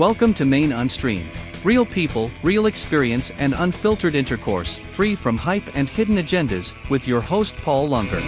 Welcome 0.00 0.32
to 0.36 0.46
Main 0.46 0.70
Unstreamed. 0.70 1.28
Real 1.62 1.84
people, 1.84 2.30
real 2.42 2.64
experience, 2.64 3.32
and 3.32 3.52
unfiltered 3.52 4.14
intercourse, 4.14 4.78
free 4.92 5.14
from 5.14 5.36
hype 5.36 5.76
and 5.76 5.90
hidden 5.90 6.16
agendas, 6.16 6.72
with 6.88 7.06
your 7.06 7.20
host 7.20 7.54
Paul 7.58 7.86
Lunger. 7.86 8.18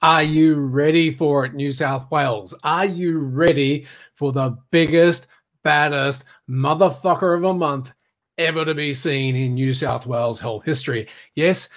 Are 0.00 0.22
you 0.22 0.54
ready 0.54 1.10
for 1.10 1.44
it, 1.44 1.52
New 1.52 1.70
South 1.70 2.10
Wales? 2.10 2.54
Are 2.64 2.86
you 2.86 3.18
ready 3.18 3.86
for 4.14 4.32
the 4.32 4.56
biggest, 4.70 5.26
baddest 5.62 6.24
motherfucker 6.48 7.36
of 7.36 7.44
a 7.44 7.52
month 7.52 7.92
ever 8.38 8.64
to 8.64 8.74
be 8.74 8.94
seen 8.94 9.36
in 9.36 9.52
New 9.52 9.74
South 9.74 10.06
Wales 10.06 10.40
health 10.40 10.64
history? 10.64 11.06
Yes, 11.34 11.68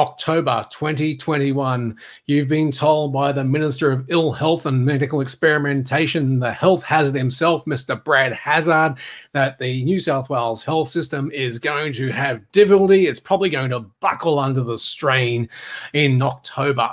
October 0.00 0.64
2021. 0.70 1.94
You've 2.24 2.48
been 2.48 2.70
told 2.70 3.12
by 3.12 3.32
the 3.32 3.44
Minister 3.44 3.92
of 3.92 4.06
Ill 4.08 4.32
Health 4.32 4.64
and 4.64 4.82
Medical 4.82 5.20
Experimentation, 5.20 6.38
the 6.38 6.52
health 6.52 6.82
hazard 6.82 7.14
himself, 7.14 7.66
Mr. 7.66 8.02
Brad 8.02 8.32
Hazzard, 8.32 8.94
that 9.34 9.58
the 9.58 9.84
New 9.84 10.00
South 10.00 10.30
Wales 10.30 10.64
health 10.64 10.88
system 10.88 11.30
is 11.32 11.58
going 11.58 11.92
to 11.92 12.10
have 12.12 12.50
difficulty. 12.50 13.08
It's 13.08 13.20
probably 13.20 13.50
going 13.50 13.68
to 13.68 13.80
buckle 14.00 14.38
under 14.38 14.62
the 14.62 14.78
strain 14.78 15.50
in 15.92 16.22
October. 16.22 16.88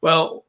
Well, 0.00 0.44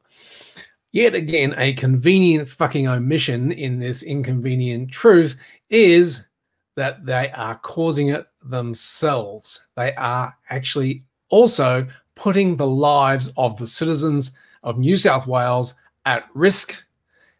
yet 0.91 1.15
again, 1.15 1.55
a 1.57 1.73
convenient 1.73 2.47
fucking 2.47 2.87
omission 2.87 3.51
in 3.51 3.79
this 3.79 4.03
inconvenient 4.03 4.91
truth 4.91 5.35
is 5.71 6.27
that 6.75 7.07
they 7.07 7.31
are 7.31 7.57
causing 7.57 8.09
it 8.09 8.27
themselves. 8.43 9.65
They 9.75 9.95
are 9.95 10.37
actually 10.51 11.03
also 11.29 11.87
putting 12.15 12.55
the 12.55 12.67
lives 12.67 13.31
of 13.37 13.57
the 13.57 13.67
citizens 13.67 14.37
of 14.63 14.77
New 14.77 14.97
South 14.97 15.27
Wales 15.27 15.75
at 16.05 16.27
risk. 16.33 16.83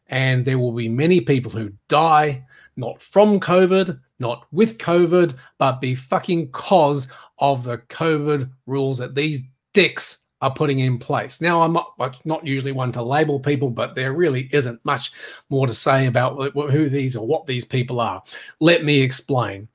And 0.08 0.45
there 0.45 0.59
will 0.59 0.72
be 0.72 0.90
many 0.90 1.20
people 1.22 1.52
who 1.52 1.73
die, 1.88 2.45
not 2.75 3.02
from 3.02 3.39
COVID, 3.39 4.00
not 4.20 4.45
with 4.52 4.78
COVID, 4.78 5.36
but 5.58 5.81
be 5.81 5.95
fucking 5.95 6.52
cause 6.52 7.08
of 7.39 7.64
the 7.64 7.78
COVID 7.78 8.50
rules 8.66 8.97
that 9.00 9.16
these 9.16 9.44
dicks 9.73 10.19
are 10.42 10.53
putting 10.53 10.80
in 10.80 11.00
place. 11.00 11.42
Now, 11.42 11.64
I'm 11.64 11.73
not, 11.73 11.94
not 12.25 12.45
usually 12.45 12.72
one 12.72 12.92
to 12.94 13.02
label 13.02 13.40
people, 13.40 13.69
but 13.69 13.95
there 13.95 14.14
really 14.14 14.50
isn't 14.53 14.84
much 14.86 15.12
more 15.50 15.66
to 15.66 15.73
say 15.73 16.06
about 16.06 16.53
who 16.53 16.90
these 16.90 17.16
or 17.16 17.25
what 17.25 17.47
these 17.47 17.66
people 17.66 18.00
are. 18.00 18.22
Let 18.59 18.84
me 18.84 19.02
explain. 19.02 19.67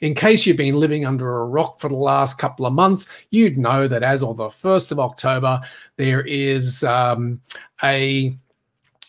In 0.00 0.14
case 0.14 0.44
you've 0.44 0.56
been 0.56 0.80
living 0.80 1.06
under 1.06 1.38
a 1.40 1.46
rock 1.46 1.80
for 1.80 1.88
the 1.88 1.96
last 1.96 2.38
couple 2.38 2.66
of 2.66 2.72
months, 2.72 3.08
you'd 3.30 3.58
know 3.58 3.86
that 3.86 4.02
as 4.02 4.22
of 4.22 4.36
the 4.36 4.48
1st 4.48 4.92
of 4.92 5.00
October, 5.00 5.60
there 5.96 6.22
is 6.22 6.82
um, 6.84 7.40
a 7.82 8.36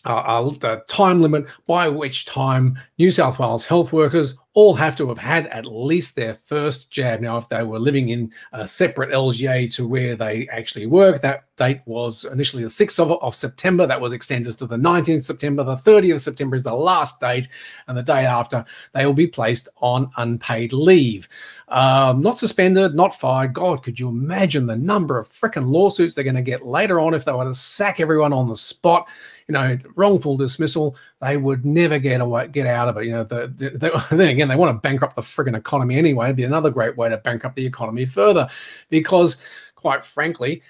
uh, 0.06 0.52
a 0.64 0.82
time 0.88 1.22
limit 1.22 1.46
by 1.66 1.88
which 1.88 2.26
time 2.26 2.78
New 2.98 3.10
South 3.10 3.40
Wales 3.40 3.66
health 3.66 3.94
workers 3.94 4.38
all 4.56 4.76
have 4.76 4.96
to 4.96 5.08
have 5.08 5.18
had 5.18 5.48
at 5.48 5.66
least 5.66 6.16
their 6.16 6.34
first 6.34 6.92
jab. 6.92 7.22
Now, 7.22 7.38
if 7.38 7.50
they 7.50 7.64
were 7.64 7.80
living 7.80 8.10
in 8.10 8.32
a 8.52 8.68
separate 8.68 9.10
LGA 9.10 9.74
to 9.76 9.88
where 9.88 10.16
they 10.16 10.48
actually 10.50 10.86
work, 10.86 11.22
that 11.22 11.46
date 11.56 11.82
was 11.86 12.26
initially 12.26 12.64
the 12.64 12.70
6th 12.70 13.00
of, 13.00 13.12
of 13.24 13.36
September. 13.36 13.86
That 13.88 14.02
was 14.02 14.14
extended 14.14 14.58
to 14.58 14.66
the 14.66 14.78
19th 14.78 15.24
September. 15.24 15.64
The 15.64 15.76
30th 15.76 16.16
of 16.16 16.22
September 16.22 16.56
is 16.56 16.64
the 16.64 16.74
last 16.74 17.20
date, 17.20 17.48
and 17.88 17.98
the 17.98 18.04
day 18.04 18.26
after, 18.26 18.66
they 18.94 19.06
will 19.06 19.14
be 19.14 19.28
placed 19.28 19.70
on 19.82 20.12
unpaid 20.18 20.74
leave. 20.74 21.28
Um, 21.74 22.22
not 22.22 22.38
suspended, 22.38 22.94
not 22.94 23.16
fired. 23.16 23.54
God, 23.54 23.82
could 23.84 24.00
you 24.00 24.10
imagine 24.10 24.68
the 24.68 24.76
number 24.76 25.18
of 25.18 25.28
freaking 25.28 25.72
lawsuits 25.72 26.14
they're 26.14 26.24
going 26.24 26.36
to 26.36 26.42
get 26.42 26.66
later 26.66 27.00
on 27.00 27.14
if 27.14 27.26
they 27.26 27.32
were 27.32 27.46
to 27.46 27.54
sack 27.54 28.00
everyone 28.00 28.34
on 28.34 28.48
the 28.48 28.56
spot? 28.56 29.08
You 29.48 29.54
know, 29.54 29.78
wrongful 29.96 30.38
dismissal, 30.38 30.96
they 31.20 31.38
would 31.38 31.66
never 31.66 32.00
get 32.00 32.22
away, 32.22 32.48
get 32.48 32.68
out 32.68 32.90
of 32.90 32.98
it. 32.98 33.06
You 33.06 33.12
know, 33.12 33.24
the, 33.24 33.48
the, 33.48 33.70
the, 33.72 34.06
then 34.16 34.30
again, 34.30 34.43
they 34.48 34.56
want 34.56 34.76
to 34.76 34.82
bankrupt 34.82 35.16
the 35.16 35.22
frigging 35.22 35.58
economy 35.58 35.98
anyway. 35.98 36.28
It'd 36.28 36.36
be 36.36 36.44
another 36.44 36.70
great 36.70 36.98
way 36.98 37.10
to 37.10 37.18
bankrupt 37.18 37.56
the 37.56 37.66
economy 37.66 38.06
further, 38.06 38.50
because 38.90 39.42
quite 39.76 40.06
frankly, 40.06 40.62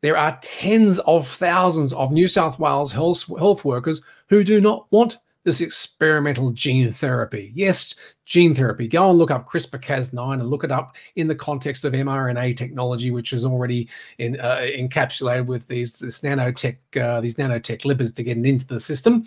there 0.00 0.16
are 0.16 0.38
tens 0.42 0.98
of 1.00 1.28
thousands 1.28 1.92
of 1.92 2.10
New 2.10 2.26
South 2.26 2.58
Wales 2.58 2.90
health, 2.90 3.26
health 3.38 3.64
workers 3.64 4.02
who 4.28 4.42
do 4.42 4.60
not 4.60 4.86
want 4.90 5.18
this 5.44 5.60
experimental 5.60 6.50
gene 6.52 6.92
therapy. 6.92 7.52
Yes, 7.54 7.94
gene 8.26 8.54
therapy. 8.54 8.86
Go 8.86 9.10
and 9.10 9.18
look 9.18 9.30
up 9.30 9.48
CRISPR 9.48 9.82
Cas9 9.82 10.34
and 10.34 10.48
look 10.48 10.64
it 10.64 10.70
up 10.70 10.96
in 11.16 11.26
the 11.26 11.34
context 11.34 11.84
of 11.84 11.92
mRNA 11.92 12.56
technology, 12.56 13.10
which 13.10 13.32
is 13.32 13.44
already 13.44 13.88
in, 14.18 14.38
uh, 14.40 14.58
encapsulated 14.58 15.46
with 15.46 15.66
these 15.66 15.92
nanotech 15.96 16.76
uh, 16.96 17.20
these 17.20 17.36
nanotech 17.36 17.82
lipids 17.82 18.14
to 18.14 18.22
get 18.22 18.36
into 18.36 18.66
the 18.66 18.80
system, 18.80 19.24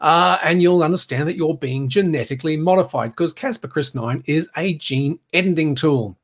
uh, 0.00 0.38
and 0.42 0.62
you'll 0.62 0.82
understand 0.82 1.28
that 1.28 1.36
you're 1.36 1.56
being 1.56 1.88
genetically 1.88 2.56
modified 2.56 3.10
because 3.10 3.34
CRISPR-Cas9 3.34 4.22
is 4.26 4.48
a 4.56 4.74
gene 4.74 5.18
editing 5.32 5.74
tool. 5.74 6.16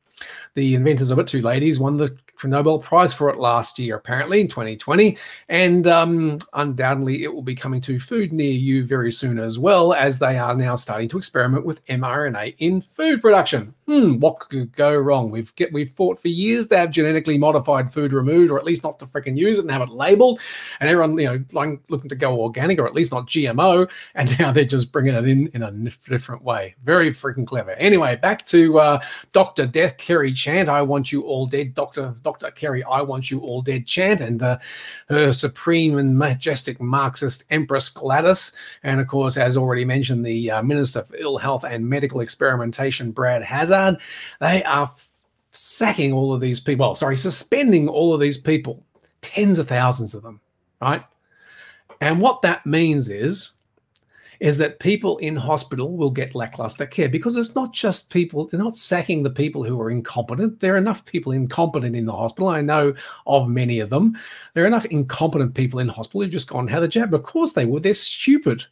The 0.54 0.74
inventors 0.74 1.10
of 1.10 1.18
it, 1.18 1.26
two 1.26 1.42
ladies, 1.42 1.80
won 1.80 1.96
the 1.96 2.16
Nobel 2.48 2.78
Prize 2.78 3.12
for 3.14 3.28
it 3.28 3.38
last 3.38 3.78
year, 3.78 3.96
apparently 3.96 4.40
in 4.40 4.48
2020. 4.48 5.16
And 5.48 5.86
um, 5.86 6.38
undoubtedly, 6.54 7.24
it 7.24 7.34
will 7.34 7.42
be 7.42 7.54
coming 7.54 7.80
to 7.82 7.98
food 7.98 8.32
near 8.32 8.52
you 8.52 8.84
very 8.86 9.12
soon 9.12 9.38
as 9.38 9.58
well, 9.58 9.92
as 9.92 10.18
they 10.18 10.38
are 10.38 10.54
now 10.54 10.76
starting 10.76 11.08
to 11.10 11.18
experiment 11.18 11.64
with 11.64 11.84
mRNA 11.86 12.54
in 12.58 12.80
food 12.80 13.20
production. 13.20 13.74
Hmm, 13.86 14.20
what 14.20 14.40
could 14.40 14.72
go 14.72 14.96
wrong? 14.96 15.30
We've 15.30 15.54
get 15.56 15.72
we've 15.72 15.90
fought 15.90 16.20
for 16.20 16.28
years 16.28 16.68
to 16.68 16.78
have 16.78 16.90
genetically 16.90 17.36
modified 17.36 17.92
food 17.92 18.12
removed, 18.12 18.50
or 18.50 18.58
at 18.58 18.64
least 18.64 18.84
not 18.84 18.98
to 19.00 19.06
freaking 19.06 19.36
use 19.36 19.58
it 19.58 19.62
and 19.62 19.70
have 19.70 19.82
it 19.82 19.88
labeled. 19.88 20.40
And 20.80 20.88
everyone, 20.88 21.18
you 21.18 21.26
know, 21.26 21.44
like 21.52 21.80
looking 21.88 22.08
to 22.08 22.14
go 22.14 22.40
organic 22.40 22.78
or 22.78 22.86
at 22.86 22.94
least 22.94 23.12
not 23.12 23.26
GMO. 23.26 23.88
And 24.14 24.38
now 24.38 24.52
they're 24.52 24.64
just 24.64 24.92
bringing 24.92 25.14
it 25.14 25.26
in 25.26 25.48
in 25.48 25.62
a 25.62 25.70
different 26.08 26.42
way. 26.42 26.74
Very 26.84 27.10
freaking 27.10 27.46
clever. 27.46 27.72
Anyway, 27.72 28.16
back 28.16 28.44
to 28.46 28.78
uh, 28.78 29.00
Dr. 29.32 29.66
Death 29.66 29.96
Kerry 29.96 30.32
Chant. 30.32 30.68
I 30.68 30.82
want 30.82 31.12
you 31.12 31.22
all 31.22 31.46
dead, 31.46 31.74
Doctor 31.74 32.14
Dr. 32.22 32.31
Kerry. 32.54 32.82
I 32.84 33.02
want 33.02 33.30
you 33.30 33.40
all 33.40 33.62
dead 33.62 33.86
chant, 33.86 34.20
and 34.20 34.42
uh, 34.42 34.58
her 35.08 35.32
supreme 35.32 35.98
and 35.98 36.18
majestic 36.18 36.80
Marxist 36.80 37.44
Empress 37.50 37.88
Gladys, 37.88 38.56
and 38.82 39.00
of 39.00 39.06
course, 39.06 39.36
as 39.36 39.56
already 39.56 39.84
mentioned, 39.84 40.24
the 40.24 40.50
uh, 40.50 40.62
Minister 40.62 41.02
for 41.02 41.16
Ill 41.16 41.38
Health 41.38 41.64
and 41.64 41.88
Medical 41.88 42.20
Experimentation, 42.20 43.12
Brad 43.12 43.42
Hazzard. 43.42 43.98
They 44.40 44.62
are 44.64 44.84
f- 44.84 45.08
sacking 45.50 46.12
all 46.12 46.32
of 46.32 46.40
these 46.40 46.60
people. 46.60 46.86
Well, 46.86 46.94
sorry, 46.94 47.16
suspending 47.16 47.88
all 47.88 48.14
of 48.14 48.20
these 48.20 48.38
people, 48.38 48.84
tens 49.20 49.58
of 49.58 49.68
thousands 49.68 50.14
of 50.14 50.22
them, 50.22 50.40
right? 50.80 51.04
And 52.00 52.20
what 52.20 52.42
that 52.42 52.66
means 52.66 53.08
is 53.08 53.52
is 54.42 54.58
that 54.58 54.80
people 54.80 55.18
in 55.18 55.36
hospital 55.36 55.96
will 55.96 56.10
get 56.10 56.34
lackluster 56.34 56.84
care 56.84 57.08
because 57.08 57.36
it's 57.36 57.54
not 57.54 57.72
just 57.72 58.10
people, 58.10 58.48
they're 58.48 58.58
not 58.58 58.76
sacking 58.76 59.22
the 59.22 59.30
people 59.30 59.62
who 59.62 59.80
are 59.80 59.88
incompetent. 59.88 60.58
There 60.58 60.74
are 60.74 60.78
enough 60.78 61.04
people 61.04 61.30
incompetent 61.30 61.94
in 61.94 62.06
the 62.06 62.12
hospital. 62.12 62.48
I 62.48 62.60
know 62.60 62.92
of 63.28 63.48
many 63.48 63.78
of 63.78 63.88
them. 63.88 64.18
There 64.54 64.64
are 64.64 64.66
enough 64.66 64.84
incompetent 64.86 65.54
people 65.54 65.78
in 65.78 65.86
hospital 65.86 66.22
who've 66.22 66.30
just 66.30 66.50
gone 66.50 66.66
had 66.66 66.82
a 66.82 66.88
jab. 66.88 67.14
Of 67.14 67.22
course 67.22 67.52
they 67.52 67.66
would. 67.66 67.84
They're 67.84 67.94
stupid. 67.94 68.66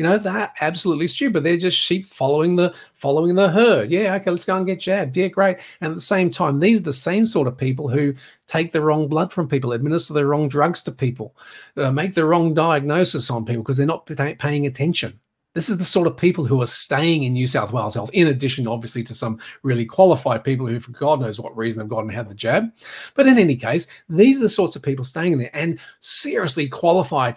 You 0.00 0.06
know, 0.06 0.16
they're 0.16 0.50
absolutely 0.62 1.08
stupid. 1.08 1.44
They're 1.44 1.58
just 1.58 1.76
sheep 1.76 2.06
following 2.06 2.56
the 2.56 2.72
following 2.94 3.34
the 3.34 3.50
herd. 3.50 3.90
Yeah, 3.90 4.14
okay, 4.14 4.30
let's 4.30 4.46
go 4.46 4.56
and 4.56 4.64
get 4.64 4.80
jabbed. 4.80 5.14
Yeah, 5.14 5.26
great. 5.26 5.58
And 5.82 5.90
at 5.90 5.94
the 5.94 6.00
same 6.00 6.30
time, 6.30 6.58
these 6.58 6.80
are 6.80 6.84
the 6.84 6.90
same 6.90 7.26
sort 7.26 7.46
of 7.46 7.58
people 7.58 7.86
who 7.86 8.14
take 8.46 8.72
the 8.72 8.80
wrong 8.80 9.08
blood 9.08 9.30
from 9.30 9.46
people, 9.46 9.72
administer 9.72 10.14
the 10.14 10.24
wrong 10.24 10.48
drugs 10.48 10.82
to 10.84 10.90
people, 10.90 11.36
uh, 11.76 11.90
make 11.92 12.14
the 12.14 12.24
wrong 12.24 12.54
diagnosis 12.54 13.30
on 13.30 13.44
people 13.44 13.62
because 13.62 13.76
they're 13.76 13.86
not 13.86 14.06
paying 14.06 14.64
attention. 14.64 15.20
This 15.54 15.68
is 15.68 15.76
the 15.76 15.84
sort 15.84 16.06
of 16.06 16.16
people 16.16 16.46
who 16.46 16.62
are 16.62 16.66
staying 16.66 17.24
in 17.24 17.34
New 17.34 17.46
South 17.46 17.70
Wales 17.70 17.92
Health, 17.92 18.08
in 18.14 18.28
addition, 18.28 18.66
obviously, 18.66 19.02
to 19.02 19.14
some 19.14 19.38
really 19.62 19.84
qualified 19.84 20.44
people 20.44 20.66
who, 20.66 20.80
for 20.80 20.92
God 20.92 21.20
knows 21.20 21.38
what 21.38 21.54
reason, 21.54 21.82
have 21.82 21.90
gone 21.90 22.04
and 22.04 22.12
had 22.12 22.30
the 22.30 22.34
jab. 22.34 22.72
But 23.14 23.26
in 23.26 23.38
any 23.38 23.54
case, 23.54 23.86
these 24.08 24.38
are 24.38 24.44
the 24.44 24.48
sorts 24.48 24.76
of 24.76 24.82
people 24.82 25.04
staying 25.04 25.34
in 25.34 25.40
there 25.40 25.54
and 25.54 25.78
seriously 26.00 26.70
qualified 26.70 27.36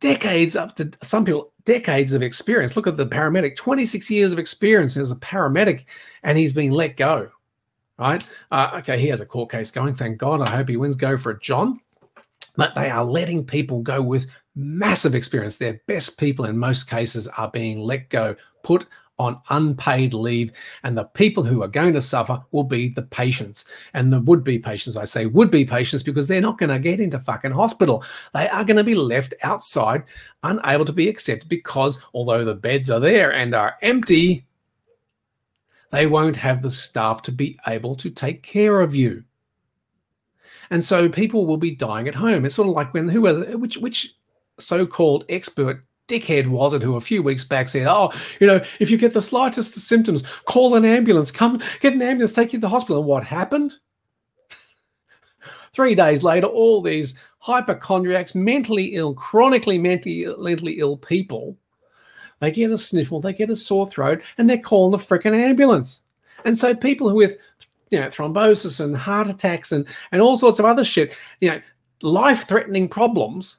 decades 0.00 0.56
up 0.56 0.76
to 0.76 0.90
some 1.02 1.24
people 1.24 1.52
decades 1.68 2.14
of 2.14 2.22
experience. 2.22 2.76
Look 2.76 2.86
at 2.86 2.96
the 2.96 3.04
paramedic 3.04 3.54
26 3.54 4.10
years 4.10 4.32
of 4.32 4.38
experience 4.38 4.96
as 4.96 5.12
a 5.12 5.16
paramedic 5.16 5.84
and 6.22 6.38
he's 6.38 6.54
been 6.54 6.72
let 6.72 6.96
go 6.96 7.30
right? 7.98 8.26
Uh, 8.50 8.70
okay 8.76 8.98
he 8.98 9.08
has 9.08 9.20
a 9.20 9.26
court 9.26 9.50
case 9.50 9.70
going 9.70 9.94
thank 9.94 10.16
god 10.16 10.40
i 10.40 10.48
hope 10.48 10.68
he 10.68 10.78
wins. 10.78 10.96
Go 10.96 11.18
for 11.18 11.32
it 11.32 11.42
john. 11.42 11.78
But 12.56 12.74
they 12.74 12.88
are 12.88 13.04
letting 13.04 13.44
people 13.44 13.82
go 13.82 14.00
with 14.00 14.26
massive 14.56 15.14
experience. 15.14 15.58
Their 15.58 15.80
best 15.86 16.18
people 16.18 16.46
in 16.46 16.56
most 16.56 16.88
cases 16.88 17.28
are 17.28 17.50
being 17.50 17.80
let 17.80 18.08
go 18.08 18.34
put 18.62 18.86
on 19.18 19.40
unpaid 19.50 20.14
leave. 20.14 20.52
And 20.82 20.96
the 20.96 21.04
people 21.04 21.42
who 21.42 21.62
are 21.62 21.68
going 21.68 21.94
to 21.94 22.02
suffer 22.02 22.42
will 22.52 22.64
be 22.64 22.88
the 22.88 23.02
patients 23.02 23.66
and 23.94 24.12
the 24.12 24.20
would 24.20 24.44
be 24.44 24.58
patients. 24.58 24.96
I 24.96 25.04
say 25.04 25.26
would 25.26 25.50
be 25.50 25.64
patients 25.64 26.02
because 26.02 26.26
they're 26.26 26.40
not 26.40 26.58
going 26.58 26.70
to 26.70 26.78
get 26.78 27.00
into 27.00 27.18
fucking 27.18 27.52
hospital. 27.52 28.04
They 28.34 28.48
are 28.48 28.64
going 28.64 28.76
to 28.76 28.84
be 28.84 28.94
left 28.94 29.34
outside, 29.42 30.04
unable 30.42 30.84
to 30.84 30.92
be 30.92 31.08
accepted 31.08 31.48
because 31.48 32.02
although 32.14 32.44
the 32.44 32.54
beds 32.54 32.90
are 32.90 33.00
there 33.00 33.32
and 33.32 33.54
are 33.54 33.76
empty, 33.82 34.44
they 35.90 36.06
won't 36.06 36.36
have 36.36 36.62
the 36.62 36.70
staff 36.70 37.22
to 37.22 37.32
be 37.32 37.58
able 37.66 37.96
to 37.96 38.10
take 38.10 38.42
care 38.42 38.80
of 38.80 38.94
you. 38.94 39.24
And 40.70 40.84
so 40.84 41.08
people 41.08 41.46
will 41.46 41.56
be 41.56 41.74
dying 41.74 42.08
at 42.08 42.14
home. 42.14 42.44
It's 42.44 42.54
sort 42.54 42.68
of 42.68 42.74
like 42.74 42.92
when 42.92 43.08
who 43.08 43.26
are 43.26 43.56
which 43.56 43.78
which 43.78 44.14
so-called 44.58 45.24
expert 45.28 45.84
dickhead 46.08 46.48
was 46.48 46.74
it 46.74 46.82
who 46.82 46.96
a 46.96 47.00
few 47.00 47.22
weeks 47.22 47.44
back 47.44 47.68
said, 47.68 47.86
"Oh, 47.86 48.12
you 48.40 48.46
know, 48.46 48.60
if 48.80 48.90
you 48.90 48.98
get 48.98 49.12
the 49.12 49.22
slightest 49.22 49.74
symptoms, 49.74 50.24
call 50.46 50.74
an 50.74 50.84
ambulance. 50.84 51.30
Come 51.30 51.60
get 51.80 51.92
an 51.92 52.02
ambulance, 52.02 52.34
take 52.34 52.52
you 52.52 52.58
to 52.58 52.62
the 52.62 52.68
hospital." 52.68 52.98
And 52.98 53.06
what 53.06 53.22
happened? 53.22 53.74
Three 55.72 55.94
days 55.94 56.24
later, 56.24 56.46
all 56.46 56.82
these 56.82 57.20
hypochondriacs, 57.38 58.34
mentally 58.34 58.94
ill, 58.96 59.14
chronically 59.14 59.78
mentally, 59.78 60.26
mentally 60.38 60.80
ill 60.80 60.96
people, 60.96 61.56
they 62.40 62.50
get 62.50 62.70
a 62.70 62.78
sniffle, 62.78 63.20
they 63.20 63.32
get 63.32 63.50
a 63.50 63.56
sore 63.56 63.86
throat, 63.88 64.22
and 64.38 64.48
they're 64.48 64.58
calling 64.58 64.92
the 64.92 64.98
freaking 64.98 65.36
ambulance. 65.36 66.04
And 66.44 66.56
so 66.56 66.74
people 66.74 67.08
who 67.08 67.16
with 67.16 67.36
you 67.90 68.00
know 68.00 68.08
thrombosis 68.08 68.80
and 68.80 68.96
heart 68.96 69.28
attacks 69.28 69.72
and 69.72 69.86
and 70.12 70.20
all 70.20 70.36
sorts 70.36 70.58
of 70.58 70.64
other 70.64 70.84
shit, 70.84 71.12
you 71.40 71.50
know, 71.50 71.60
life-threatening 72.02 72.88
problems, 72.88 73.58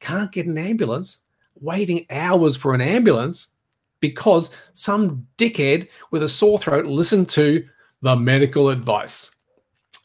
can't 0.00 0.32
get 0.32 0.46
an 0.46 0.58
ambulance, 0.58 1.24
waiting 1.60 2.06
hours 2.10 2.56
for 2.56 2.74
an 2.74 2.80
ambulance 2.80 3.54
because 4.00 4.54
some 4.72 5.26
dickhead 5.38 5.88
with 6.10 6.22
a 6.22 6.28
sore 6.28 6.58
throat 6.58 6.86
listened 6.86 7.28
to 7.30 7.66
the 8.02 8.14
medical 8.16 8.68
advice. 8.68 9.34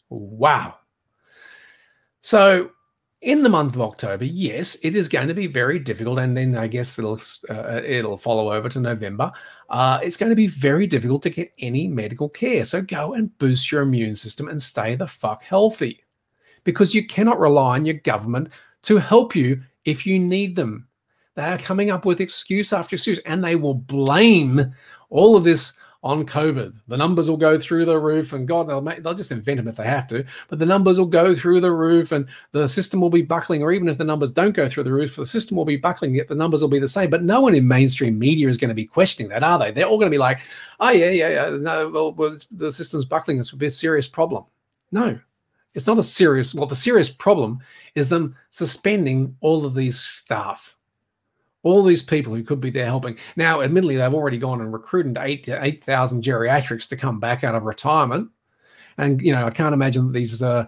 Wow. 0.09 0.75
So, 2.21 2.71
in 3.21 3.43
the 3.43 3.49
month 3.49 3.75
of 3.75 3.81
October, 3.81 4.25
yes, 4.25 4.75
it 4.81 4.95
is 4.95 5.07
going 5.07 5.27
to 5.27 5.35
be 5.35 5.45
very 5.45 5.77
difficult, 5.77 6.17
and 6.17 6.35
then 6.35 6.57
I 6.57 6.65
guess 6.65 6.97
it'll 6.97 7.21
uh, 7.49 7.81
it'll 7.83 8.17
follow 8.17 8.51
over 8.51 8.67
to 8.69 8.79
November. 8.79 9.31
Uh, 9.69 9.99
it's 10.01 10.17
going 10.17 10.31
to 10.31 10.35
be 10.35 10.47
very 10.47 10.87
difficult 10.87 11.21
to 11.23 11.29
get 11.29 11.53
any 11.59 11.87
medical 11.87 12.29
care. 12.29 12.65
So 12.65 12.81
go 12.81 13.13
and 13.13 13.37
boost 13.37 13.71
your 13.71 13.83
immune 13.83 14.15
system 14.15 14.47
and 14.47 14.59
stay 14.61 14.95
the 14.95 15.05
fuck 15.05 15.43
healthy, 15.43 16.03
because 16.63 16.95
you 16.95 17.05
cannot 17.05 17.39
rely 17.39 17.75
on 17.75 17.85
your 17.85 17.95
government 17.95 18.49
to 18.83 18.97
help 18.97 19.35
you 19.35 19.61
if 19.85 20.07
you 20.07 20.17
need 20.17 20.55
them. 20.55 20.87
They 21.35 21.43
are 21.43 21.57
coming 21.57 21.91
up 21.91 22.05
with 22.05 22.21
excuse 22.21 22.73
after 22.73 22.95
excuse, 22.95 23.19
and 23.19 23.43
they 23.43 23.55
will 23.55 23.73
blame 23.73 24.73
all 25.09 25.35
of 25.35 25.43
this 25.43 25.77
on 26.03 26.25
COVID. 26.25 26.75
The 26.87 26.97
numbers 26.97 27.29
will 27.29 27.37
go 27.37 27.59
through 27.59 27.85
the 27.85 27.99
roof, 27.99 28.33
and 28.33 28.47
God, 28.47 28.67
they'll, 28.67 28.81
make, 28.81 29.03
they'll 29.03 29.13
just 29.13 29.31
invent 29.31 29.57
them 29.57 29.67
if 29.67 29.75
they 29.75 29.85
have 29.85 30.07
to, 30.07 30.25
but 30.49 30.57
the 30.57 30.65
numbers 30.65 30.97
will 30.97 31.05
go 31.05 31.35
through 31.35 31.61
the 31.61 31.71
roof, 31.71 32.11
and 32.11 32.27
the 32.53 32.67
system 32.67 32.99
will 32.99 33.11
be 33.11 33.21
buckling. 33.21 33.61
Or 33.61 33.71
even 33.71 33.87
if 33.87 33.97
the 33.97 34.03
numbers 34.03 34.31
don't 34.31 34.55
go 34.55 34.67
through 34.67 34.83
the 34.83 34.91
roof, 34.91 35.15
the 35.15 35.25
system 35.25 35.57
will 35.57 35.65
be 35.65 35.77
buckling, 35.77 36.15
yet 36.15 36.27
the 36.27 36.35
numbers 36.35 36.61
will 36.61 36.69
be 36.69 36.79
the 36.79 36.87
same. 36.87 37.09
But 37.09 37.23
no 37.23 37.39
one 37.41 37.53
in 37.53 37.67
mainstream 37.67 38.17
media 38.17 38.49
is 38.49 38.57
going 38.57 38.69
to 38.69 38.75
be 38.75 38.85
questioning 38.85 39.29
that, 39.29 39.43
are 39.43 39.59
they? 39.59 39.71
They're 39.71 39.85
all 39.85 39.99
going 39.99 40.11
to 40.11 40.15
be 40.15 40.17
like, 40.17 40.41
oh, 40.79 40.89
yeah, 40.89 41.11
yeah, 41.11 41.29
yeah, 41.29 41.57
no, 41.61 41.89
well, 41.89 42.13
well 42.13 42.37
the 42.49 42.71
system's 42.71 43.05
buckling. 43.05 43.37
This 43.37 43.53
would 43.53 43.59
be 43.59 43.67
a 43.67 43.71
serious 43.71 44.07
problem. 44.07 44.45
No, 44.91 45.19
it's 45.75 45.87
not 45.87 45.99
a 45.99 46.03
serious, 46.03 46.53
well, 46.53 46.65
the 46.65 46.75
serious 46.75 47.09
problem 47.09 47.59
is 47.95 48.09
them 48.09 48.35
suspending 48.49 49.37
all 49.39 49.65
of 49.65 49.75
these 49.75 49.99
staff 49.99 50.75
all 51.63 51.83
these 51.83 52.01
people 52.01 52.33
who 52.33 52.43
could 52.43 52.61
be 52.61 52.71
there 52.71 52.85
helping. 52.85 53.17
Now, 53.35 53.61
admittedly, 53.61 53.97
they've 53.97 54.13
already 54.13 54.37
gone 54.37 54.61
and 54.61 54.73
recruited 54.73 55.17
eight 55.19 55.47
eight 55.49 55.83
thousand 55.83 56.23
geriatrics 56.23 56.87
to 56.89 56.97
come 56.97 57.19
back 57.19 57.43
out 57.43 57.55
of 57.55 57.63
retirement, 57.63 58.29
and 58.97 59.21
you 59.21 59.33
know 59.33 59.45
I 59.45 59.51
can't 59.51 59.73
imagine 59.73 60.07
that 60.07 60.13
these 60.13 60.41
uh, 60.41 60.65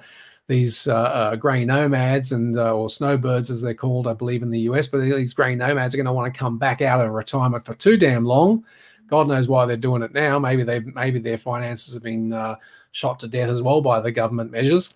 these 0.47 0.87
uh, 0.87 0.95
uh, 0.95 1.35
grey 1.35 1.65
nomads 1.65 2.31
and 2.31 2.57
uh, 2.57 2.75
or 2.75 2.89
snowbirds 2.89 3.49
as 3.49 3.61
they're 3.61 3.73
called, 3.73 4.07
I 4.07 4.13
believe 4.13 4.43
in 4.43 4.51
the 4.51 4.61
US, 4.61 4.87
but 4.87 4.99
these 4.99 5.33
grey 5.33 5.55
nomads 5.55 5.93
are 5.93 5.97
going 5.97 6.05
to 6.05 6.13
want 6.13 6.33
to 6.33 6.37
come 6.37 6.57
back 6.57 6.81
out 6.81 7.03
of 7.03 7.11
retirement 7.11 7.65
for 7.65 7.75
too 7.75 7.97
damn 7.97 8.25
long. 8.25 8.65
God 9.07 9.27
knows 9.27 9.47
why 9.47 9.65
they're 9.65 9.77
doing 9.77 10.01
it 10.01 10.13
now. 10.13 10.39
Maybe 10.39 10.63
they 10.63 10.79
maybe 10.81 11.19
their 11.19 11.37
finances 11.37 11.93
have 11.93 12.03
been 12.03 12.33
uh, 12.33 12.55
shot 12.91 13.19
to 13.21 13.27
death 13.27 13.49
as 13.49 13.61
well 13.61 13.81
by 13.81 13.99
the 13.99 14.11
government 14.11 14.51
measures. 14.51 14.95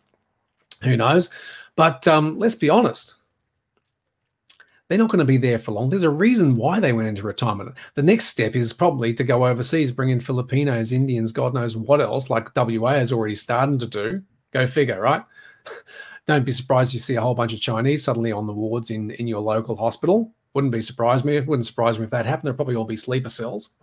Who 0.84 0.98
knows? 0.98 1.32
But 1.76 2.08
um, 2.08 2.38
let's 2.38 2.56
be 2.56 2.70
honest 2.70 3.17
they're 4.88 4.98
not 4.98 5.10
going 5.10 5.20
to 5.20 5.26
be 5.26 5.38
there 5.38 5.60
for 5.60 5.72
long. 5.72 5.90
There's 5.90 6.04
a 6.04 6.10
reason 6.10 6.56
why 6.56 6.80
they 6.80 6.94
went 6.94 7.10
into 7.10 7.24
retirement. 7.24 7.76
The 7.96 8.04
next 8.04 8.28
step 8.28 8.56
is 8.56 8.72
probably 8.74 9.14
to 9.16 9.24
go 9.24 9.46
overseas, 9.46 9.92
bring 9.92 10.10
in 10.10 10.22
Filipinos, 10.22 10.94
Indians, 10.94 11.32
God 11.32 11.54
knows 11.54 11.76
what 11.76 12.02
else, 12.02 12.30
like 12.30 12.56
WA 12.56 12.94
is 12.94 13.12
already 13.12 13.36
starting 13.36 13.80
to 13.80 13.88
do. 13.88 14.22
Go 14.54 14.66
figure, 14.66 15.02
right? 15.02 15.24
Don't 16.28 16.46
be 16.46 16.52
surprised 16.52 16.94
you 16.94 17.00
see 17.00 17.16
a 17.16 17.22
whole 17.22 17.36
bunch 17.36 17.54
of 17.54 17.60
Chinese 17.60 18.04
suddenly 18.04 18.32
on 18.32 18.48
the 18.48 18.54
wards 18.54 18.90
in, 18.90 19.12
in 19.12 19.28
your 19.28 19.42
local 19.42 19.76
hospital. 19.76 20.34
Wouldn't 20.54 20.74
be 20.74 20.82
surprised 20.82 21.26
me. 21.26 21.38
It 21.38 21.48
Wouldn't 21.48 21.66
surprise 21.66 22.00
me 22.00 22.06
if 22.06 22.12
that 22.12 22.26
happened. 22.26 22.48
There'd 22.48 22.56
probably 22.56 22.76
all 22.76 22.86
be 22.86 22.98
sleeper 22.98 23.30
cells 23.30 23.76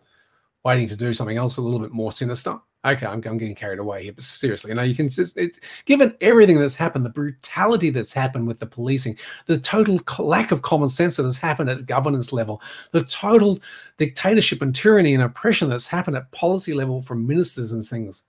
waiting 0.64 0.88
to 0.88 0.96
do 0.96 1.12
something 1.12 1.36
else 1.36 1.56
a 1.56 1.62
little 1.62 1.80
bit 1.80 1.92
more 1.92 2.12
sinister 2.12 2.58
okay, 2.84 3.06
I'm, 3.06 3.22
I'm 3.24 3.38
getting 3.38 3.54
carried 3.54 3.78
away 3.78 4.04
here, 4.04 4.12
but 4.12 4.24
seriously, 4.24 4.70
you 4.70 4.74
know, 4.74 4.82
you 4.82 4.94
can 4.94 5.08
just, 5.08 5.36
it's 5.36 5.60
given 5.86 6.14
everything 6.20 6.58
that's 6.58 6.74
happened, 6.74 7.04
the 7.04 7.10
brutality 7.10 7.90
that's 7.90 8.12
happened 8.12 8.46
with 8.46 8.58
the 8.58 8.66
policing, 8.66 9.16
the 9.46 9.58
total 9.58 9.98
lack 10.18 10.52
of 10.52 10.62
common 10.62 10.88
sense 10.88 11.16
that 11.16 11.22
has 11.22 11.38
happened 11.38 11.70
at 11.70 11.86
governance 11.86 12.32
level, 12.32 12.60
the 12.92 13.04
total 13.04 13.58
dictatorship 13.96 14.60
and 14.60 14.74
tyranny 14.74 15.14
and 15.14 15.22
oppression 15.22 15.68
that's 15.68 15.86
happened 15.86 16.16
at 16.16 16.30
policy 16.32 16.74
level 16.74 17.00
from 17.00 17.26
ministers 17.26 17.72
and 17.72 17.82
things. 17.84 18.24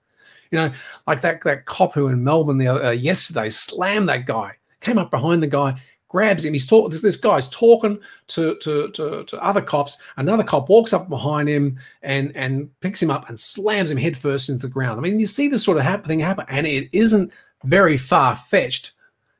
You 0.50 0.58
know, 0.58 0.72
like 1.08 1.22
that 1.22 1.42
that 1.42 1.66
cop 1.66 1.92
who 1.92 2.06
in 2.06 2.22
Melbourne 2.22 2.58
the, 2.58 2.68
uh, 2.68 2.90
yesterday 2.90 3.50
slammed 3.50 4.08
that 4.08 4.26
guy, 4.26 4.52
came 4.80 4.96
up 4.96 5.10
behind 5.10 5.42
the 5.42 5.48
guy, 5.48 5.80
grabs 6.08 6.44
him. 6.44 6.52
He's 6.52 6.66
talking. 6.66 6.98
This 7.00 7.16
guy's 7.16 7.48
talking 7.48 7.98
to, 8.28 8.56
to 8.56 8.90
to 8.90 9.24
to 9.24 9.42
other 9.42 9.60
cops. 9.60 9.98
Another 10.16 10.44
cop 10.44 10.68
walks 10.68 10.92
up 10.92 11.08
behind 11.08 11.48
him 11.48 11.78
and 12.02 12.34
and 12.36 12.70
picks 12.80 13.02
him 13.02 13.10
up 13.10 13.28
and 13.28 13.38
slams 13.38 13.90
him 13.90 13.98
headfirst 13.98 14.48
into 14.48 14.66
the 14.66 14.72
ground. 14.72 14.98
I 14.98 15.02
mean, 15.02 15.18
you 15.18 15.26
see 15.26 15.48
this 15.48 15.64
sort 15.64 15.78
of 15.78 16.04
thing 16.04 16.20
happen, 16.20 16.46
and 16.48 16.66
it 16.66 16.88
isn't 16.92 17.32
very 17.64 17.96
far 17.96 18.36
fetched 18.36 18.92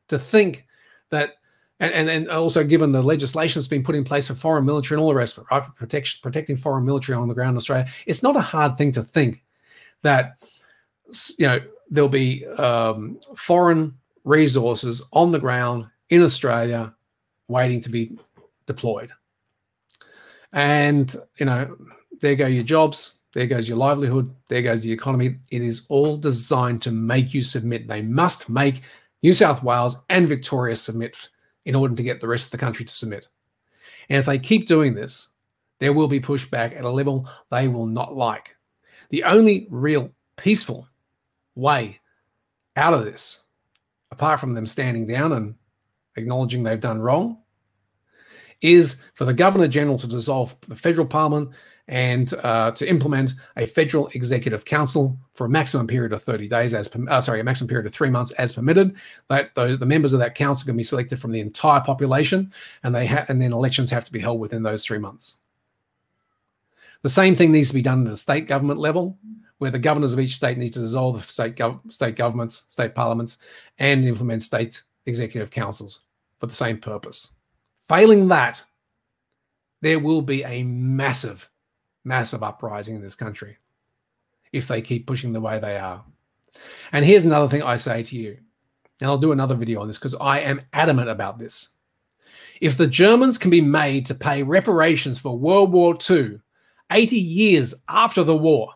to 0.08 0.18
think 0.18 0.66
that. 1.10 1.34
And, 1.78 1.92
and, 1.92 2.08
and 2.08 2.30
also 2.30 2.64
given 2.64 2.92
the 2.92 3.02
legislation 3.02 3.60
that's 3.60 3.68
been 3.68 3.82
put 3.82 3.94
in 3.94 4.02
place 4.02 4.26
for 4.26 4.32
foreign 4.32 4.64
military 4.64 4.96
and 4.96 5.02
all 5.02 5.10
the 5.10 5.14
rest 5.14 5.36
of 5.36 5.42
it, 5.42 5.54
right? 5.54 5.62
Protection, 5.74 6.20
protecting 6.22 6.56
foreign 6.56 6.86
military 6.86 7.18
on 7.18 7.28
the 7.28 7.34
ground 7.34 7.50
in 7.50 7.58
Australia. 7.58 7.86
It's 8.06 8.22
not 8.22 8.34
a 8.34 8.40
hard 8.40 8.78
thing 8.78 8.92
to 8.92 9.02
think 9.02 9.44
that 10.00 10.38
you 11.38 11.46
know 11.46 11.60
there'll 11.90 12.08
be 12.08 12.46
um, 12.46 13.18
foreign 13.36 13.94
resources 14.24 15.02
on 15.12 15.32
the 15.32 15.38
ground 15.38 15.86
in 16.10 16.22
Australia 16.22 16.94
waiting 17.48 17.80
to 17.82 17.90
be 17.90 18.18
deployed. 18.66 19.12
And, 20.52 21.14
you 21.38 21.46
know, 21.46 21.76
there 22.20 22.34
go 22.34 22.46
your 22.46 22.64
jobs, 22.64 23.18
there 23.34 23.46
goes 23.46 23.68
your 23.68 23.78
livelihood, 23.78 24.34
there 24.48 24.62
goes 24.62 24.82
the 24.82 24.92
economy. 24.92 25.36
It 25.50 25.62
is 25.62 25.86
all 25.88 26.16
designed 26.16 26.82
to 26.82 26.90
make 26.90 27.34
you 27.34 27.42
submit. 27.42 27.86
They 27.86 28.02
must 28.02 28.48
make 28.48 28.82
New 29.22 29.34
South 29.34 29.62
Wales 29.62 30.02
and 30.08 30.28
Victoria 30.28 30.76
submit 30.76 31.28
in 31.64 31.74
order 31.74 31.94
to 31.94 32.02
get 32.02 32.20
the 32.20 32.28
rest 32.28 32.46
of 32.46 32.50
the 32.52 32.58
country 32.58 32.84
to 32.84 32.94
submit. 32.94 33.28
And 34.08 34.18
if 34.18 34.26
they 34.26 34.38
keep 34.38 34.66
doing 34.66 34.94
this, 34.94 35.28
there 35.78 35.92
will 35.92 36.08
be 36.08 36.20
pushback 36.20 36.76
at 36.76 36.84
a 36.84 36.90
level 36.90 37.28
they 37.50 37.68
will 37.68 37.86
not 37.86 38.16
like. 38.16 38.56
The 39.10 39.24
only 39.24 39.66
real 39.70 40.10
peaceful 40.36 40.88
way 41.54 42.00
out 42.76 42.94
of 42.94 43.04
this, 43.04 43.42
apart 44.10 44.40
from 44.40 44.54
them 44.54 44.66
standing 44.66 45.06
down 45.06 45.32
and 45.32 45.54
acknowledging 46.16 46.62
they've 46.62 46.80
done 46.80 47.00
wrong, 47.00 47.38
is 48.60 49.04
for 49.14 49.24
the 49.24 49.34
Governor 49.34 49.68
General 49.68 49.98
to 49.98 50.06
dissolve 50.06 50.56
the 50.68 50.76
federal 50.76 51.06
parliament 51.06 51.50
and 51.88 52.34
uh, 52.42 52.72
to 52.72 52.88
implement 52.88 53.34
a 53.56 53.66
federal 53.66 54.08
executive 54.08 54.64
council 54.64 55.16
for 55.34 55.46
a 55.46 55.48
maximum 55.48 55.86
period 55.86 56.12
of 56.12 56.22
30 56.22 56.48
days, 56.48 56.74
as 56.74 56.90
uh, 57.08 57.20
sorry, 57.20 57.40
a 57.40 57.44
maximum 57.44 57.68
period 57.68 57.86
of 57.86 57.94
three 57.94 58.10
months 58.10 58.32
as 58.32 58.52
permitted. 58.52 58.94
That 59.28 59.54
the, 59.54 59.76
the 59.76 59.86
members 59.86 60.12
of 60.12 60.18
that 60.18 60.34
council 60.34 60.66
can 60.66 60.76
be 60.76 60.82
selected 60.82 61.20
from 61.20 61.30
the 61.30 61.40
entire 61.40 61.80
population, 61.80 62.52
and 62.82 62.94
they 62.94 63.06
ha- 63.06 63.24
and 63.28 63.40
then 63.40 63.52
elections 63.52 63.90
have 63.90 64.04
to 64.04 64.12
be 64.12 64.18
held 64.18 64.40
within 64.40 64.62
those 64.62 64.84
three 64.84 64.98
months. 64.98 65.38
The 67.02 67.08
same 67.08 67.36
thing 67.36 67.52
needs 67.52 67.68
to 67.68 67.74
be 67.74 67.82
done 67.82 68.04
at 68.04 68.10
the 68.10 68.16
state 68.16 68.48
government 68.48 68.80
level, 68.80 69.16
where 69.58 69.70
the 69.70 69.78
governors 69.78 70.12
of 70.12 70.18
each 70.18 70.34
state 70.34 70.58
need 70.58 70.72
to 70.72 70.80
dissolve 70.80 71.18
the 71.18 71.22
state, 71.22 71.54
gov- 71.54 71.92
state 71.92 72.16
governments, 72.16 72.64
state 72.68 72.96
parliaments, 72.96 73.38
and 73.78 74.04
implement 74.04 74.42
state 74.42 74.82
executive 75.06 75.50
councils 75.50 76.05
for 76.38 76.46
the 76.46 76.54
same 76.54 76.78
purpose. 76.78 77.32
Failing 77.88 78.28
that, 78.28 78.62
there 79.80 79.98
will 79.98 80.22
be 80.22 80.42
a 80.42 80.62
massive, 80.64 81.48
massive 82.04 82.42
uprising 82.42 82.96
in 82.96 83.02
this 83.02 83.14
country 83.14 83.56
if 84.52 84.68
they 84.68 84.80
keep 84.80 85.06
pushing 85.06 85.32
the 85.32 85.40
way 85.40 85.58
they 85.58 85.78
are. 85.78 86.04
And 86.92 87.04
here's 87.04 87.24
another 87.24 87.48
thing 87.48 87.62
I 87.62 87.76
say 87.76 88.02
to 88.02 88.16
you, 88.16 88.38
and 89.00 89.10
I'll 89.10 89.18
do 89.18 89.32
another 89.32 89.54
video 89.54 89.80
on 89.80 89.86
this 89.86 89.98
because 89.98 90.14
I 90.14 90.40
am 90.40 90.62
adamant 90.72 91.10
about 91.10 91.38
this. 91.38 91.70
If 92.60 92.76
the 92.76 92.86
Germans 92.86 93.36
can 93.36 93.50
be 93.50 93.60
made 93.60 94.06
to 94.06 94.14
pay 94.14 94.42
reparations 94.42 95.18
for 95.18 95.38
World 95.38 95.72
War 95.72 95.96
II 96.08 96.40
80 96.90 97.16
years 97.16 97.74
after 97.88 98.22
the 98.22 98.36
war, 98.36 98.72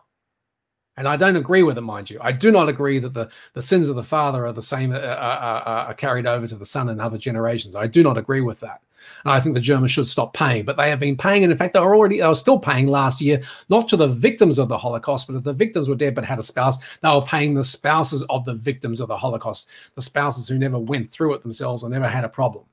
and 1.01 1.07
I 1.07 1.17
don't 1.17 1.35
agree 1.35 1.63
with 1.63 1.79
it, 1.79 1.81
mind 1.81 2.11
you. 2.11 2.19
I 2.21 2.31
do 2.31 2.51
not 2.51 2.69
agree 2.69 2.99
that 2.99 3.15
the, 3.15 3.27
the 3.53 3.61
sins 3.63 3.89
of 3.89 3.95
the 3.95 4.03
father 4.03 4.45
are 4.45 4.51
the 4.51 4.61
same, 4.61 4.91
uh, 4.91 4.97
uh, 4.97 4.99
uh, 4.99 5.63
uh, 5.65 5.85
are 5.87 5.95
carried 5.95 6.27
over 6.27 6.47
to 6.47 6.55
the 6.55 6.63
son 6.63 6.89
in 6.89 6.99
other 6.99 7.17
generations. 7.17 7.75
I 7.75 7.87
do 7.87 8.03
not 8.03 8.19
agree 8.19 8.41
with 8.41 8.59
that. 8.59 8.83
And 9.25 9.33
I 9.33 9.39
think 9.39 9.55
the 9.55 9.61
Germans 9.61 9.89
should 9.89 10.07
stop 10.07 10.35
paying, 10.35 10.63
but 10.63 10.77
they 10.77 10.91
have 10.91 10.99
been 10.99 11.17
paying. 11.17 11.43
And 11.43 11.51
in 11.51 11.57
fact, 11.57 11.73
they 11.73 11.79
are 11.79 11.95
already, 11.95 12.19
they 12.19 12.27
were 12.27 12.35
still 12.35 12.59
paying 12.59 12.85
last 12.85 13.19
year, 13.19 13.41
not 13.67 13.89
to 13.89 13.97
the 13.97 14.09
victims 14.09 14.59
of 14.59 14.67
the 14.67 14.77
Holocaust, 14.77 15.25
but 15.25 15.37
if 15.37 15.43
the 15.43 15.53
victims 15.53 15.89
were 15.89 15.95
dead 15.95 16.13
but 16.13 16.23
had 16.23 16.37
a 16.37 16.43
spouse, 16.43 16.77
they 17.01 17.09
were 17.09 17.23
paying 17.23 17.55
the 17.55 17.63
spouses 17.63 18.23
of 18.29 18.45
the 18.45 18.53
victims 18.53 18.99
of 18.99 19.07
the 19.07 19.17
Holocaust, 19.17 19.69
the 19.95 20.03
spouses 20.03 20.47
who 20.47 20.59
never 20.59 20.77
went 20.77 21.09
through 21.09 21.33
it 21.33 21.41
themselves 21.41 21.83
or 21.83 21.89
never 21.89 22.07
had 22.07 22.25
a 22.25 22.29
problem. 22.29 22.65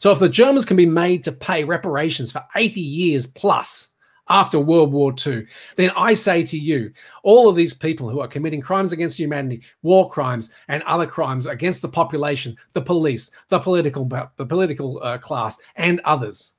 So 0.00 0.10
if 0.10 0.18
the 0.18 0.28
Germans 0.28 0.66
can 0.66 0.76
be 0.76 0.84
made 0.84 1.24
to 1.24 1.32
pay 1.32 1.64
reparations 1.64 2.30
for 2.30 2.44
80 2.54 2.78
years 2.78 3.26
plus 3.26 3.94
after 4.28 4.58
World 4.58 4.92
War 4.92 5.14
II, 5.26 5.46
then 5.76 5.90
I 5.96 6.14
say 6.14 6.42
to 6.44 6.58
you, 6.58 6.92
all 7.22 7.48
of 7.48 7.56
these 7.56 7.74
people 7.74 8.08
who 8.08 8.20
are 8.20 8.28
committing 8.28 8.60
crimes 8.60 8.92
against 8.92 9.18
humanity, 9.18 9.62
war 9.82 10.08
crimes, 10.08 10.54
and 10.68 10.82
other 10.84 11.06
crimes 11.06 11.46
against 11.46 11.82
the 11.82 11.88
population, 11.88 12.56
the 12.72 12.80
police, 12.80 13.30
the 13.48 13.58
political, 13.58 14.04
the 14.36 14.46
political 14.46 15.02
uh, 15.02 15.18
class, 15.18 15.58
and 15.76 16.00
others, 16.04 16.54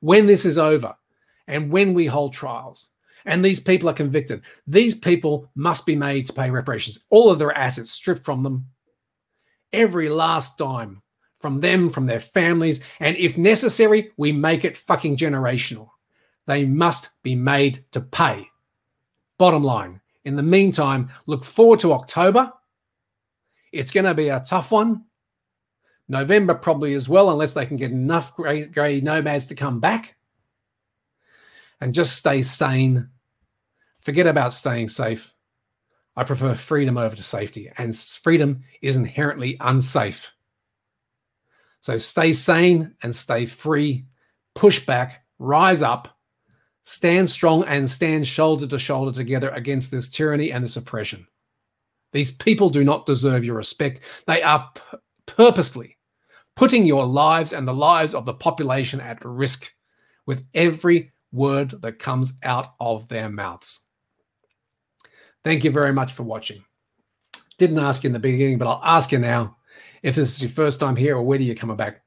when 0.00 0.26
this 0.26 0.44
is 0.44 0.58
over, 0.58 0.94
and 1.46 1.70
when 1.70 1.94
we 1.94 2.06
hold 2.06 2.32
trials, 2.32 2.90
and 3.26 3.44
these 3.44 3.60
people 3.60 3.88
are 3.88 3.94
convicted, 3.94 4.42
these 4.66 4.94
people 4.94 5.50
must 5.54 5.84
be 5.84 5.94
made 5.94 6.26
to 6.26 6.32
pay 6.32 6.50
reparations. 6.50 7.04
All 7.10 7.30
of 7.30 7.38
their 7.38 7.56
assets 7.56 7.90
stripped 7.90 8.24
from 8.24 8.42
them, 8.42 8.66
every 9.72 10.08
last 10.08 10.58
dime 10.58 11.00
from 11.40 11.58
them, 11.60 11.88
from 11.88 12.06
their 12.06 12.20
families, 12.20 12.80
and 13.00 13.16
if 13.16 13.38
necessary, 13.38 14.12
we 14.18 14.30
make 14.30 14.64
it 14.64 14.76
fucking 14.76 15.16
generational. 15.16 15.88
They 16.50 16.64
must 16.64 17.10
be 17.22 17.36
made 17.36 17.78
to 17.92 18.00
pay. 18.00 18.48
Bottom 19.38 19.62
line. 19.62 20.00
In 20.24 20.34
the 20.34 20.42
meantime, 20.42 21.10
look 21.26 21.44
forward 21.44 21.78
to 21.78 21.92
October. 21.92 22.52
It's 23.70 23.92
going 23.92 24.06
to 24.06 24.14
be 24.14 24.30
a 24.30 24.40
tough 24.40 24.72
one. 24.72 25.04
November 26.08 26.54
probably 26.54 26.94
as 26.94 27.08
well, 27.08 27.30
unless 27.30 27.52
they 27.52 27.66
can 27.66 27.76
get 27.76 27.92
enough 27.92 28.34
grey, 28.34 28.64
grey 28.64 29.00
nomads 29.00 29.46
to 29.46 29.54
come 29.54 29.78
back. 29.78 30.16
And 31.80 31.94
just 31.94 32.16
stay 32.16 32.42
sane. 32.42 33.10
Forget 34.00 34.26
about 34.26 34.52
staying 34.52 34.88
safe. 34.88 35.32
I 36.16 36.24
prefer 36.24 36.54
freedom 36.54 36.98
over 36.98 37.14
to 37.14 37.22
safety, 37.22 37.70
and 37.78 37.96
freedom 37.96 38.64
is 38.82 38.96
inherently 38.96 39.56
unsafe. 39.60 40.34
So 41.80 41.96
stay 41.96 42.32
sane 42.32 42.96
and 43.04 43.14
stay 43.14 43.46
free. 43.46 44.06
Push 44.56 44.84
back, 44.84 45.24
rise 45.38 45.82
up, 45.82 46.16
stand 46.82 47.28
strong, 47.28 47.64
and 47.64 47.88
stand 47.88 48.26
shoulder 48.26 48.66
to 48.66 48.78
shoulder 48.78 49.12
together 49.12 49.50
against 49.50 49.90
this 49.90 50.08
tyranny 50.08 50.52
and 50.52 50.64
this 50.64 50.76
oppression. 50.76 51.26
These 52.12 52.32
people 52.32 52.70
do 52.70 52.84
not 52.84 53.06
deserve 53.06 53.44
your 53.44 53.56
respect. 53.56 54.00
They 54.26 54.42
are 54.42 54.68
p- 54.74 54.98
purposefully 55.26 55.96
putting 56.56 56.84
your 56.84 57.06
lives 57.06 57.52
and 57.52 57.66
the 57.66 57.72
lives 57.72 58.14
of 58.14 58.26
the 58.26 58.34
population 58.34 59.00
at 59.00 59.24
risk 59.24 59.72
with 60.26 60.44
every 60.54 61.12
word 61.32 61.70
that 61.82 61.98
comes 61.98 62.34
out 62.42 62.74
of 62.80 63.08
their 63.08 63.30
mouths. 63.30 63.80
Thank 65.42 65.64
you 65.64 65.70
very 65.70 65.92
much 65.92 66.12
for 66.12 66.24
watching. 66.24 66.64
Didn't 67.56 67.78
ask 67.78 68.02
you 68.02 68.08
in 68.08 68.12
the 68.12 68.18
beginning, 68.18 68.58
but 68.58 68.68
I'll 68.68 68.82
ask 68.84 69.12
you 69.12 69.18
now. 69.18 69.56
If 70.02 70.16
this 70.16 70.34
is 70.34 70.42
your 70.42 70.50
first 70.50 70.80
time 70.80 70.96
here 70.96 71.16
or 71.16 71.22
whether 71.22 71.42
you're 71.42 71.54
coming 71.54 71.76
back 71.76 72.02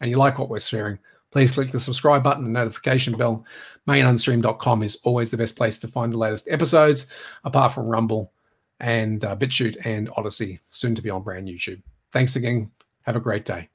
and 0.00 0.10
you 0.10 0.16
like 0.16 0.38
what 0.38 0.48
we're 0.48 0.60
sharing, 0.60 0.98
please 1.30 1.52
click 1.52 1.70
the 1.70 1.78
subscribe 1.78 2.22
button 2.22 2.44
and 2.44 2.52
notification 2.52 3.16
bell. 3.16 3.44
Mainunstream.com 3.88 4.82
is 4.82 4.98
always 5.04 5.30
the 5.30 5.36
best 5.36 5.56
place 5.56 5.78
to 5.78 5.88
find 5.88 6.12
the 6.12 6.18
latest 6.18 6.48
episodes, 6.48 7.06
apart 7.44 7.72
from 7.72 7.86
Rumble 7.86 8.32
and 8.80 9.24
uh, 9.24 9.36
BitChute 9.36 9.84
and 9.84 10.08
Odysee, 10.16 10.60
soon 10.68 10.94
to 10.94 11.02
be 11.02 11.10
on 11.10 11.22
brand 11.22 11.48
YouTube. 11.48 11.82
Thanks 12.12 12.36
again. 12.36 12.70
Have 13.02 13.16
a 13.16 13.20
great 13.20 13.44
day. 13.44 13.68